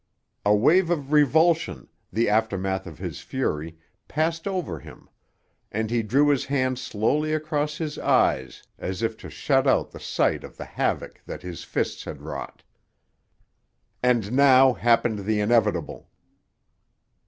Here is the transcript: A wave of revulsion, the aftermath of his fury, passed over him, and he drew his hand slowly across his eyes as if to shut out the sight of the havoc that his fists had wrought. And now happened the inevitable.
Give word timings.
A 0.43 0.55
wave 0.55 0.89
of 0.89 1.11
revulsion, 1.11 1.87
the 2.11 2.27
aftermath 2.27 2.87
of 2.87 2.97
his 2.97 3.19
fury, 3.19 3.77
passed 4.07 4.47
over 4.47 4.79
him, 4.79 5.07
and 5.71 5.91
he 5.91 6.01
drew 6.01 6.29
his 6.29 6.45
hand 6.45 6.79
slowly 6.79 7.33
across 7.35 7.77
his 7.77 7.99
eyes 7.99 8.63
as 8.79 9.03
if 9.03 9.15
to 9.17 9.29
shut 9.29 9.67
out 9.67 9.91
the 9.91 9.99
sight 9.99 10.43
of 10.43 10.57
the 10.57 10.65
havoc 10.65 11.21
that 11.27 11.43
his 11.43 11.63
fists 11.63 12.05
had 12.05 12.23
wrought. 12.23 12.63
And 14.01 14.31
now 14.31 14.73
happened 14.73 15.19
the 15.19 15.39
inevitable. 15.39 16.09